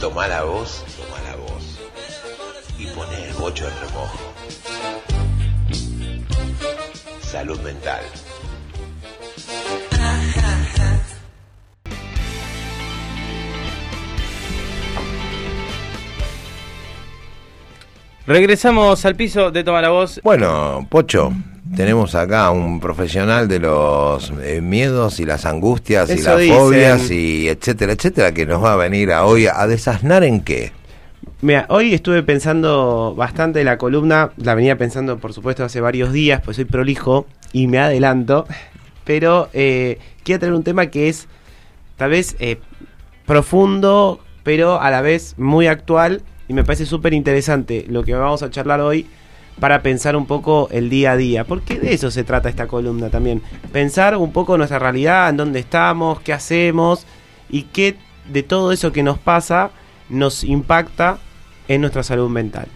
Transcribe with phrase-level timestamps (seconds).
[0.00, 1.78] Toma la voz, toma la voz.
[2.78, 4.18] Y pone el bocho en remojo.
[7.20, 8.02] Salud mental.
[18.26, 20.20] Regresamos al piso de Toma la Voz.
[20.22, 21.32] Bueno, Pocho,
[21.74, 26.56] tenemos acá un profesional de los eh, miedos y las angustias y las dicen.
[26.56, 30.72] fobias y etcétera, etcétera, que nos va a venir a hoy a desasnar en qué.
[31.40, 36.40] Mira, hoy estuve pensando bastante la columna, la venía pensando por supuesto hace varios días,
[36.44, 38.46] pues soy prolijo y me adelanto,
[39.04, 41.26] pero eh, quiero traer un tema que es
[41.96, 42.58] tal vez eh,
[43.26, 48.42] profundo, pero a la vez muy actual y me parece súper interesante lo que vamos
[48.42, 49.06] a charlar hoy
[49.60, 53.10] para pensar un poco el día a día, porque de eso se trata esta columna
[53.10, 53.42] también,
[53.72, 57.06] pensar un poco nuestra realidad, en dónde estamos, qué hacemos
[57.48, 57.96] y qué
[58.30, 59.70] de todo eso que nos pasa
[60.08, 61.18] nos impacta
[61.68, 62.66] en nuestra salud mental.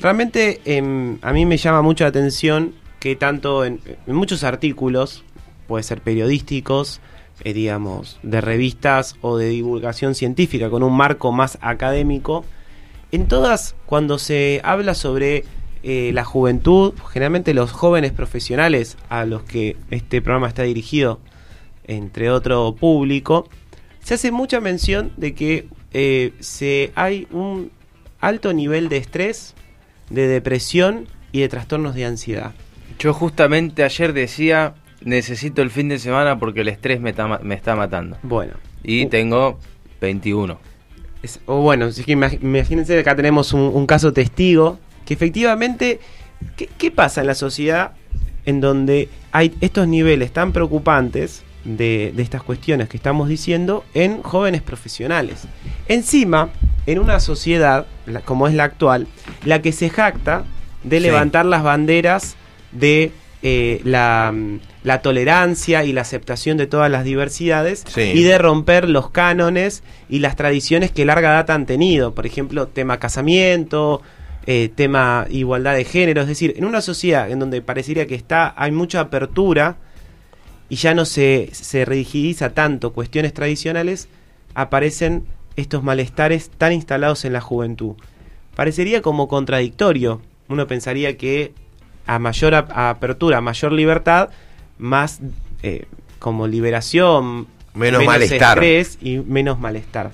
[0.00, 5.24] Realmente em, a mí me llama mucho la atención que tanto en, muchos artículos,
[5.66, 7.00] puede ser periodísticos,
[7.42, 12.44] eh, digamos, de revistas o de divulgación científica con un marco más académico,
[13.12, 15.44] en todas, cuando se habla sobre
[15.82, 21.20] eh, la juventud, generalmente los jóvenes profesionales a los que este programa está dirigido,
[21.84, 23.48] entre otro público,
[24.04, 27.70] se hace mucha mención de que eh, se, hay un
[28.20, 29.54] alto nivel de estrés,
[30.08, 32.52] de depresión y de trastornos de ansiedad.
[32.98, 37.74] Yo justamente ayer decía, necesito el fin de semana porque el estrés me, me está
[37.74, 38.18] matando.
[38.22, 39.08] Bueno, Y Uh.
[39.08, 39.58] tengo
[40.00, 40.58] 21.
[41.22, 45.14] Es- o bueno, es que imag- imagínense que acá tenemos un, un caso testigo que
[45.14, 46.00] efectivamente,
[46.56, 47.92] ¿qué, qué pasa en la sociedad
[48.46, 54.22] en donde hay estos niveles tan preocupantes de, de estas cuestiones que estamos diciendo en
[54.22, 55.42] jóvenes profesionales?
[55.88, 56.50] Encima,
[56.86, 57.86] en una sociedad
[58.24, 59.06] como es la actual,
[59.44, 60.44] la que se jacta
[60.84, 61.02] de Sí.
[61.02, 62.36] levantar las banderas
[62.72, 68.02] de eh, la, mm, la tolerancia y la aceptación de todas las diversidades Sí.
[68.14, 72.14] y de romper los cánones y las tradiciones que larga data han tenido.
[72.14, 74.02] Por ejemplo, tema casamiento,
[74.46, 76.22] eh, tema igualdad de género.
[76.22, 79.76] Es decir, en una sociedad en donde parecería que está, hay mucha apertura
[80.68, 84.08] y ya no se, se rigidiza tanto cuestiones tradicionales,
[84.54, 85.24] aparecen
[85.56, 87.94] estos malestares tan instalados en la juventud.
[88.54, 90.20] Parecería como contradictorio.
[90.48, 91.52] Uno pensaría que
[92.06, 94.30] a mayor ap- apertura, a mayor libertad,
[94.78, 95.20] más
[95.62, 95.86] eh,
[96.18, 98.58] como liberación, Menos malestar.
[98.58, 100.10] estrés y menos malestar.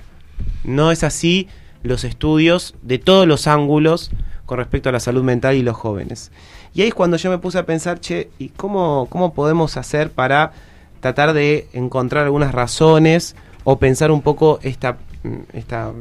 [0.64, 1.48] No es así
[1.82, 4.10] los estudios de todos los ángulos
[4.44, 6.30] con respecto a la salud mental y los jóvenes.
[6.74, 10.10] Y ahí es cuando yo me puse a pensar, che, ¿y cómo, cómo podemos hacer
[10.10, 10.52] para
[11.00, 15.92] tratar de encontrar algunas razones o pensar un poco esta, mm, esta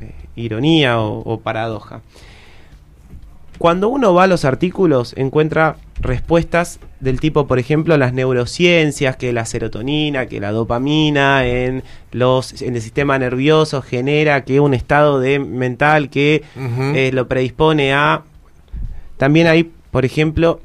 [0.00, 2.00] eh, ironía o, o paradoja?
[3.58, 9.32] Cuando uno va a los artículos encuentra respuestas del tipo, por ejemplo, las neurociencias, que
[9.32, 15.20] la serotonina, que la dopamina en los en el sistema nervioso genera que un estado
[15.20, 18.22] de mental que eh, lo predispone a
[19.16, 20.60] también hay, por ejemplo,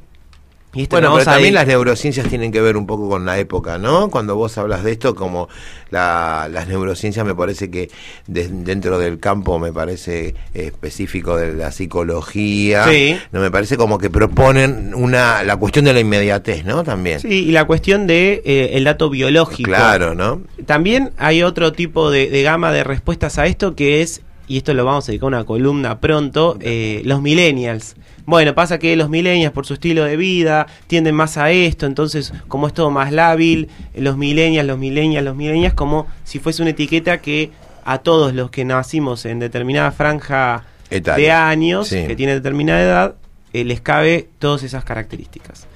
[0.74, 3.26] y esto Bueno, no pero también ir- las neurociencias tienen que ver un poco con
[3.26, 4.10] la época, ¿no?
[4.12, 5.50] Cuando vos hablas de esto, como
[5.90, 7.90] la- las neurociencias me parece que
[8.28, 13.18] de- dentro del campo, me parece específico de la psicología, Sí.
[13.32, 16.84] no me parece como que proponen una la cuestión de la inmediatez, ¿no?
[16.84, 17.20] También.
[17.20, 19.70] Sí, y la cuestión de eh, el dato biológico.
[19.70, 20.42] Claro, ¿no?
[20.66, 24.74] También hay otro tipo de, de gama de respuestas a esto que es, y esto
[24.74, 27.96] lo vamos a dedicar a una columna pronto, eh, los millennials.
[28.26, 32.34] Bueno, pasa que los millennials por su estilo de vida tienden más a esto, entonces
[32.50, 36.72] como es todo más lábil, los millennials, los millennials, los millennials, como si fuese una
[36.72, 37.52] etiqueta que
[37.86, 42.06] a todos los que nacimos en determinada franja de años, Sí.
[42.08, 43.16] que tiene determinada edad,
[43.54, 45.68] eh, les cabe todas esas características.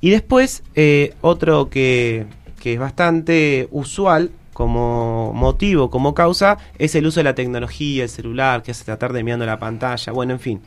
[0.00, 2.26] Y después, eh, otro que,
[2.60, 8.08] que es bastante usual como motivo, como causa, es el uso de la tecnología, el
[8.08, 10.62] celular, que hace tratar de mirando la pantalla, bueno, en fin.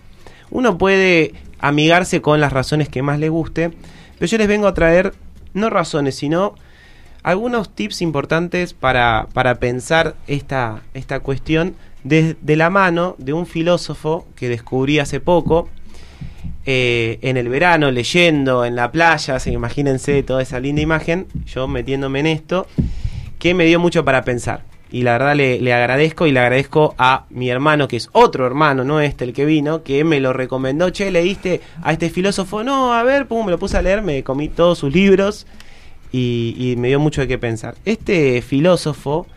[0.52, 3.72] Uno puede amigarse con las razones que más le guste,
[4.20, 5.14] pero yo les vengo a traer
[5.54, 6.54] no razones, sino
[7.24, 14.28] algunos tips importantes para, para pensar esta, esta cuestión desde la mano de un filósofo
[14.36, 15.70] que descubrí hace poco,
[16.70, 21.66] eh, en el verano, leyendo en la playa, que imagínense toda esa linda imagen, yo
[21.68, 22.68] metiéndome en esto,
[23.40, 24.64] que me dio mucho para pensar.
[24.90, 28.48] Y la verdad le, le agradezco y le agradezco a mi hermano, que es otro
[28.48, 30.90] hermano, no este el que vino, que me lo recomendó.
[30.90, 32.64] Che, ¿leíste a este filósofo?
[32.64, 35.46] No, a ver, pum, me lo puse a leer, me comí todos sus libros.
[36.12, 37.76] y, me dio mucho de qué pensar.
[37.84, 39.28] Este filósofo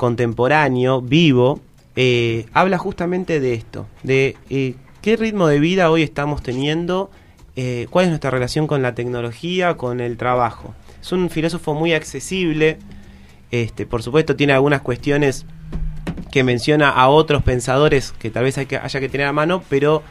[0.00, 1.60] contemporáneo, vivo,
[1.94, 7.10] eh, habla justamente de esto, de eh, qué ritmo de vida hoy estamos teniendo,
[7.54, 10.74] eh, cuál es nuestra relación con la tecnología, con el trabajo.
[11.00, 12.78] Es un filósofo muy accesible,
[13.50, 15.46] este, por supuesto tiene algunas cuestiones
[16.30, 19.62] que menciona a otros pensadores que tal vez hay que, haya que tener a mano,
[19.68, 20.02] pero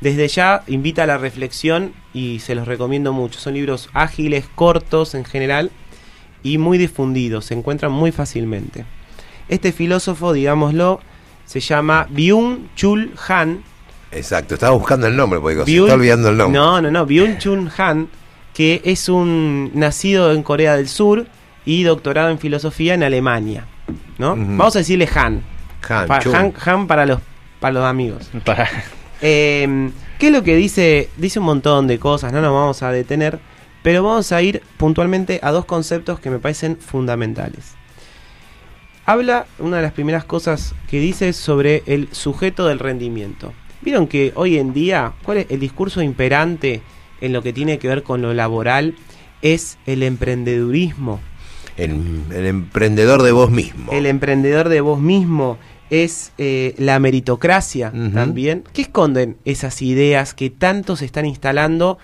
[0.00, 3.38] desde ya invita a la reflexión y se los recomiendo mucho.
[3.40, 5.70] Son libros ágiles, cortos en general
[6.42, 8.84] y muy difundidos, se encuentran muy fácilmente.
[9.48, 11.00] Este filósofo, digámoslo,
[11.44, 13.62] se llama Byung-Chul Han.
[14.12, 16.58] Exacto, estaba buscando el nombre, porque se Byung- está olvidando el nombre.
[16.58, 18.08] No, no, no, Byung-Chul Han,
[18.58, 21.28] que es un nacido en Corea del Sur
[21.64, 23.68] y doctorado en filosofía en Alemania.
[24.18, 24.34] ¿no?
[24.34, 25.42] Vamos a decirle Han.
[25.88, 26.18] Han, Pa-.
[26.34, 27.20] Han, Han para los
[27.60, 28.28] para los amigos.
[28.44, 28.68] Para-
[29.22, 31.08] Eh, ¿Qué es lo que dice?
[31.16, 33.38] Dice un montón de cosas, no nos vamos a detener,
[33.84, 37.74] pero vamos a ir puntualmente a dos conceptos que me parecen fundamentales.
[39.06, 43.52] Habla, una de las primeras cosas que dice es sobre el sujeto del rendimiento.
[43.82, 46.82] ¿Vieron que hoy en día, cuál es el discurso imperante
[47.20, 48.94] en lo que tiene que ver con lo laboral?
[49.42, 51.20] Es el emprendedurismo.
[51.76, 53.92] El, el emprendedor de vos mismo.
[53.92, 55.58] El emprendedor de vos mismo
[55.90, 58.64] es eh, la meritocracia también.
[58.72, 61.98] ¿Qué esconden esas ideas que tanto se están instalando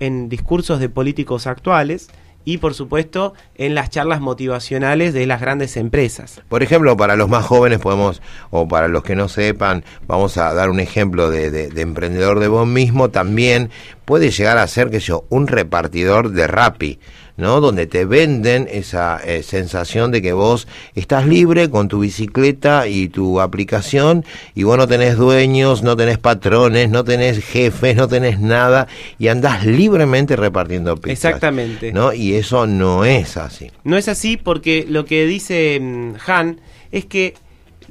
[0.00, 2.08] en discursos de políticos actuales
[2.44, 6.40] y, por supuesto, en las charlas motivacionales de las grandes empresas?
[6.48, 10.52] Por ejemplo, para los más jóvenes podemos, o para los que no sepan, vamos a
[10.54, 13.70] dar un ejemplo de, de- de emprendedor de vos mismo, también
[14.04, 16.98] puede llegar a ser, que yo, un repartidor de Rappi,
[17.40, 17.60] ¿no?
[17.60, 23.08] Donde te venden esa eh, sensación de que vos estás libre con tu bicicleta y
[23.08, 28.38] tu aplicación y vos no tenés dueños, no tenés patrones, no tenés jefes, no tenés
[28.38, 28.86] nada
[29.18, 31.24] y andás libremente repartiendo pizzas.
[31.24, 31.92] Exactamente.
[31.92, 32.12] ¿No?
[32.12, 33.70] Y eso no es así.
[33.84, 36.60] No es así porque lo que dice mm, Han
[36.92, 37.34] es que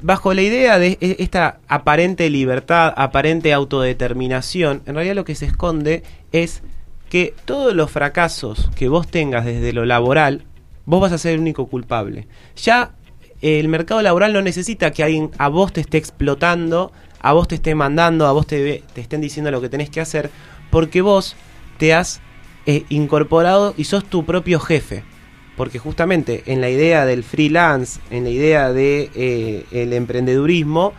[0.01, 5.45] bajo la idea de e- esta aparente libertad, aparente autodeterminación, en realidad lo que se
[5.45, 6.61] esconde es
[7.09, 10.44] que todos los fracasos que vos tengas desde lo laboral,
[10.85, 12.27] vos vas a ser el único culpable.
[12.56, 12.91] Ya
[13.41, 16.91] el mercado laboral no necesita que alguien a vos te esté explotando,
[17.21, 20.01] a vos te esté mandando, a vos te, te estén diciendo lo que tenés que
[20.01, 20.29] hacer,
[20.69, 21.35] porque vos
[21.77, 22.21] te has
[22.65, 25.03] eh, incorporado y sos tu propio jefe.
[25.57, 30.94] Porque justamente en la idea del freelance, en la idea de eh, el emprendedurismo,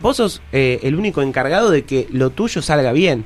[0.00, 3.24] vos sos eh, el único encargado de que lo tuyo salga bien.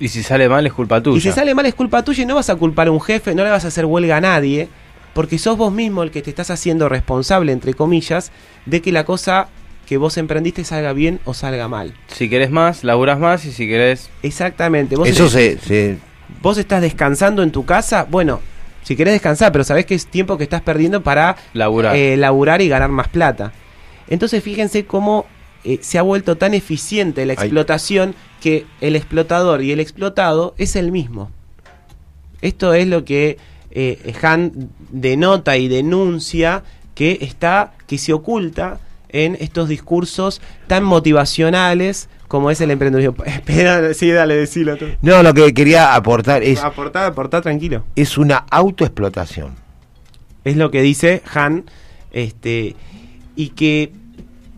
[0.00, 1.18] Y si sale mal es culpa tuya.
[1.18, 3.34] Y si sale mal es culpa tuya y no vas a culpar a un jefe,
[3.34, 4.68] no le vas a hacer huelga a nadie,
[5.14, 8.32] porque sos vos mismo el que te estás haciendo responsable, entre comillas,
[8.66, 9.48] de que la cosa
[9.86, 11.94] que vos emprendiste salga bien o salga mal.
[12.08, 14.08] Si querés más, laburas más y si querés...
[14.22, 14.96] Exactamente.
[14.96, 15.98] Vos, Eso se, se
[16.40, 18.40] vos estás descansando en tu casa, bueno,
[18.84, 21.94] si querés descansar, pero sabés que es tiempo que estás perdiendo para Laburar.
[21.96, 23.52] eh, laburar y ganar más plata.
[24.08, 25.26] Entonces fíjense cómo
[25.64, 27.46] eh, se ha vuelto tan eficiente la Ay.
[27.46, 31.30] explotación que el explotador y el explotado es el mismo.
[32.40, 33.36] Esto es lo que
[33.70, 36.62] eh, Han denota y denuncia
[36.94, 38.80] que está, que se oculta
[39.10, 43.24] en estos discursos tan motivacionales como es el emprendedurismo.
[43.26, 44.86] Espera, sí, dale, decilo tú.
[45.02, 47.84] No, lo que quería aportar es, Aportá, aportá tranquilo.
[47.96, 49.56] es una autoexplotación.
[50.44, 51.64] Es lo que dice Han,
[52.12, 52.76] este,
[53.36, 53.92] y que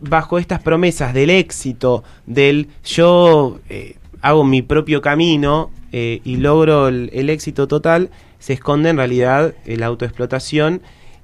[0.03, 6.87] bajo estas promesas del éxito, del yo eh, hago mi propio camino eh, y logro
[6.89, 10.81] el, éxito total, se esconde en realidad eh, la autoexplotación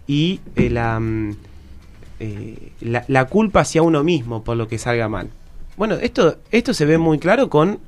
[0.08, 1.36] y la, mm,
[2.82, 5.30] la, la culpa hacia uno mismo por lo que salga mal.
[5.78, 7.80] Bueno, esto, esto se ve muy claro con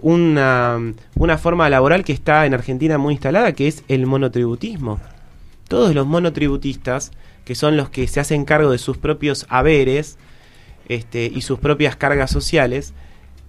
[0.00, 0.80] una,
[1.14, 4.98] una forma laboral que está en Argentina muy instalada, que es el monotributismo.
[5.68, 7.12] Todos los monotributistas,
[7.44, 10.18] que son los que se hacen cargo de sus propios haberes
[10.88, 12.92] este, y sus propias cargas sociales,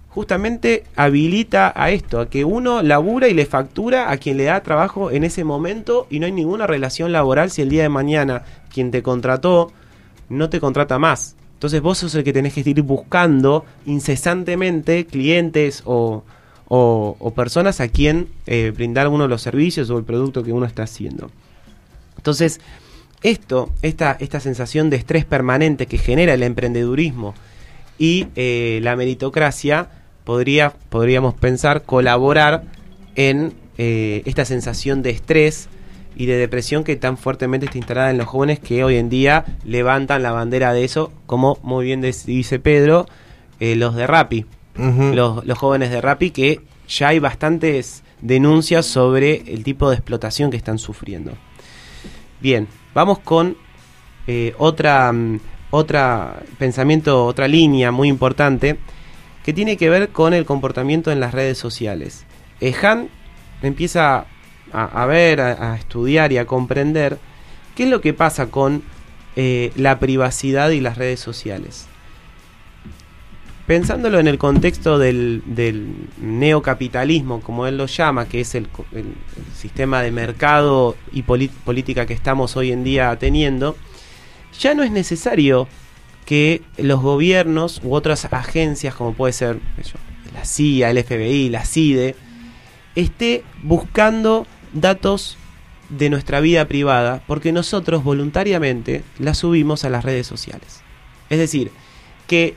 [0.08, 4.62] justamente habilita a esto, a que uno labura y le factura a quien le da
[4.62, 8.44] trabajo en ese momento y no hay ninguna relación laboral si el día de mañana
[8.72, 9.72] quien te contrató
[10.28, 11.34] no te contrata más.
[11.54, 16.22] Entonces vos sos el que tenés que ir buscando incesantemente clientes o,
[16.68, 20.84] o- personas a quien eh, brindar uno los servicios o el producto que uno está
[20.84, 21.30] haciendo.
[22.16, 22.60] Entonces,
[23.24, 27.34] esto, esta, esta sensación de estrés permanente que genera el emprendedurismo
[27.98, 29.88] y eh, la meritocracia,
[30.24, 32.64] podría, podríamos pensar, colaborar
[33.16, 35.68] en eh, esta sensación de estrés
[36.16, 39.44] y de depresión que tan fuertemente está instalada en los jóvenes que hoy en día
[39.64, 43.06] levantan la bandera de eso, como muy bien dice Pedro,
[43.58, 44.44] eh, los de Rappi,
[44.76, 50.50] los, los jóvenes de Rappi, que ya hay bastantes denuncias sobre el tipo de explotación
[50.50, 51.32] que están sufriendo.
[52.40, 53.56] Bien, vamos con
[54.26, 58.78] eh, otra, mm, otra pensamiento, otra línea muy importante
[59.44, 62.24] que tiene que ver con el comportamiento en las redes sociales.
[62.60, 63.10] Eh, Han
[63.62, 64.26] empieza
[64.72, 67.18] a, ver, a, estudiar y a comprender
[67.76, 68.82] qué es lo que pasa con
[69.36, 71.86] eh, la privacidad y las redes sociales.
[73.66, 75.42] Pensándolo en el contexto del,
[76.20, 78.68] neocapitalismo, como él lo llama, que es el,
[79.56, 83.76] sistema de mercado y política que estamos hoy en día teniendo,
[84.58, 85.66] ya no es necesario
[86.26, 89.58] que los gobiernos u otras agencias, como puede ser
[90.34, 92.16] la CIA, el FBI, la CIDE,
[92.94, 95.38] esté buscando datos
[95.88, 100.82] de nuestra vida privada porque nosotros voluntariamente la subimos a las redes sociales.
[101.30, 101.70] Es decir,
[102.26, 102.54] que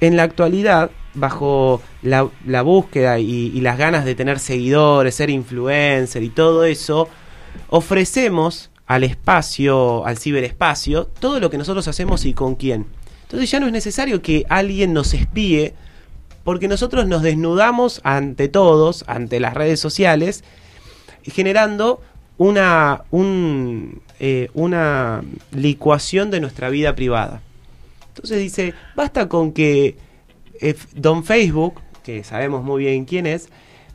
[0.00, 6.30] en la actualidad, bajo la, búsqueda y, las ganas de tener seguidores, ser influencer y
[6.30, 7.08] todo eso,
[7.68, 12.86] ofrecemos al espacio, al ciberespacio, todo lo que nosotros hacemos y con quién.
[13.22, 15.74] Entonces ya no es necesario que alguien nos espíe,
[16.42, 20.42] porque nosotros nos desnudamos ante todos, ante las redes sociales,
[21.22, 22.00] generando
[22.38, 23.02] una,
[24.18, 27.42] eh, una licuación de nuestra vida privada.
[28.20, 29.96] Entonces dice, basta con que
[30.60, 33.48] eh, Don Facebook, que sabemos muy bien quién es,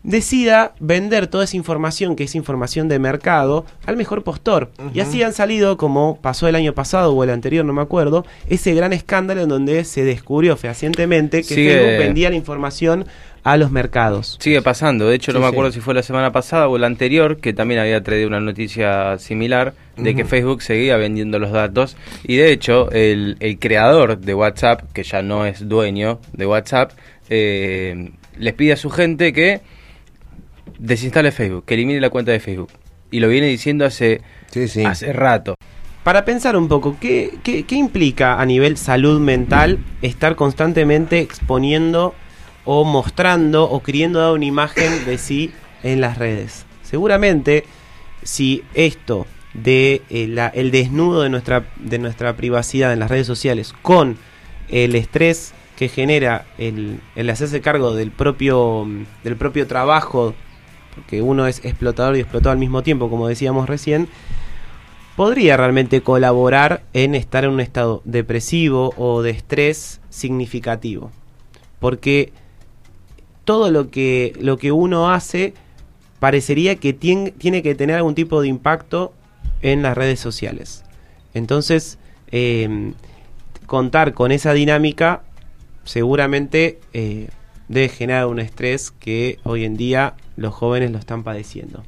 [0.06, 4.72] decida vender toda esa información, que es información de mercado, al mejor postor.
[4.94, 8.26] Y así han salido, como pasó el año pasado o el anterior, no me acuerdo,
[8.48, 13.06] ese gran escándalo en donde se descubrió fehacientemente que Facebook vendía la información
[13.44, 14.38] a los mercados.
[14.40, 17.38] Sigue pasando, de hecho no me acuerdo si fue la semana pasada o la anterior,
[17.38, 21.96] que también había traído una noticia similar de que Facebook seguía vendiendo los datos.
[22.24, 26.92] Y de hecho el, creador de WhatsApp, que ya no es dueño de WhatsApp,
[27.30, 29.62] eh, les pide a su gente que
[30.78, 32.70] desinstale Facebook, que elimine la cuenta de Facebook.
[33.12, 34.22] Y lo viene diciendo hace,
[34.86, 35.56] hace rato.
[36.04, 42.14] Para pensar un poco, ¿qué, ¿qué, qué implica a nivel salud mental estar constantemente exponiendo
[42.66, 45.52] o mostrando o queriendo dar una imagen de sí
[45.84, 46.66] en las redes.
[46.84, 47.64] Seguramente
[48.24, 53.74] si esto de eh, el desnudo de nuestra, de nuestra privacidad en las redes sociales
[53.82, 54.18] con
[54.68, 58.88] el estrés que genera el, el hacerse cargo del propio,
[59.24, 60.34] del propio trabajo,
[60.96, 64.08] porque uno es explotador y explotado al mismo tiempo, como decíamos recién,
[65.16, 71.12] podría realmente colaborar en estar en un estado depresivo o de estrés significativo.
[71.80, 72.32] Porque
[73.44, 75.54] todo lo que, lo que uno hace
[76.20, 79.14] parecería que tiene, tiene que tener algún tipo de impacto
[79.62, 80.84] en las redes sociales.
[81.34, 81.98] Entonces,
[82.32, 82.94] em,
[83.66, 85.24] contar con esa dinámica
[85.84, 87.30] seguramente eh,
[87.68, 91.84] debe generar un estrés que hoy en día los jóvenes lo están padeciendo.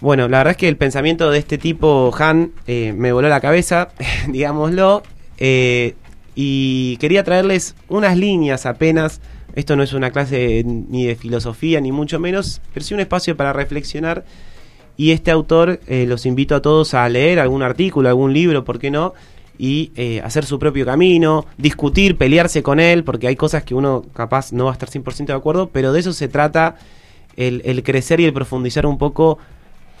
[0.00, 3.40] Bueno, la verdad es que el pensamiento de este tipo, Han, eh, me voló la
[3.40, 3.88] cabeza,
[4.28, 5.02] digámoslo,
[5.38, 5.94] eh,
[6.34, 9.20] y quería traerles unas líneas apenas
[9.54, 13.36] esto no es una clase ni de filosofía, ni mucho menos, pero sí un espacio
[13.36, 14.24] para reflexionar.
[14.96, 18.78] Y este autor eh, los invito a todos a leer algún artículo, algún libro, ¿por
[18.78, 19.14] qué no?
[19.56, 24.04] Y eh, hacer su propio camino, discutir, pelearse con él, porque hay cosas que uno
[24.12, 26.76] capaz no va a estar 100% de acuerdo, pero de eso se trata
[27.36, 29.38] el, crecer y el profundizar un poco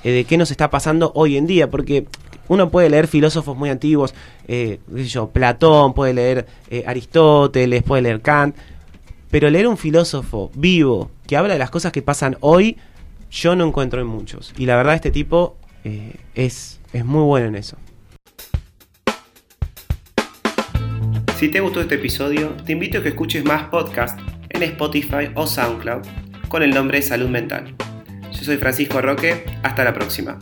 [0.02, 2.06] eh, de qué nos está pasando hoy en día, porque
[2.48, 4.14] uno puede leer filósofos muy antiguos,
[4.48, 6.46] eh, yo, Platón, puede leer
[6.84, 8.56] Aristóteles, puede leer Kant,
[9.30, 12.76] pero leer un filósofo vivo que habla de las cosas que pasan hoy,
[13.30, 14.52] yo no encuentro en muchos.
[14.56, 17.76] Y la verdad este tipo eh, es, es muy bueno en eso.
[21.44, 25.46] Si te gustó este episodio, te invito a que escuches más podcasts en Spotify o
[25.46, 26.00] SoundCloud
[26.48, 27.74] con el nombre de Salud Mental.
[28.32, 30.38] Yo soy Francisco Roque, hasta la próxima.